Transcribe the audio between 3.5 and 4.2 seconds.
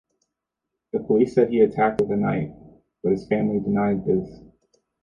denied